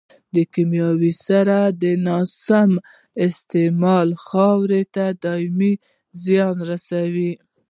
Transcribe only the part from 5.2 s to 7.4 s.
دائمي زیان رسوي.